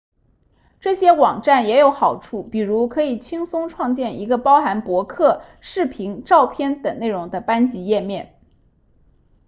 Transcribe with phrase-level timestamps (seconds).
[0.79, 8.33] 这些网站也有好处比如可以轻松创建一个包含博客视频照片等内容的班级页面